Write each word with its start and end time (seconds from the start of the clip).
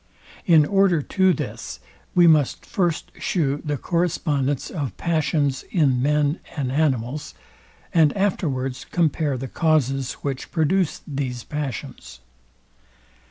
In 0.47 0.65
order 0.65 1.03
to 1.03 1.31
this 1.31 1.79
we 2.15 2.25
must 2.25 2.65
first 2.65 3.11
shew 3.19 3.61
the 3.63 3.77
correspondence 3.77 4.71
of 4.71 4.97
passions 4.97 5.63
in 5.69 6.01
men 6.01 6.39
and 6.57 6.71
animals, 6.71 7.35
and 7.93 8.11
afterwards 8.17 8.83
compare 8.91 9.37
the 9.37 9.47
causes, 9.47 10.13
which 10.25 10.49
produce 10.51 11.01
these 11.05 11.43
passions. 11.43 12.19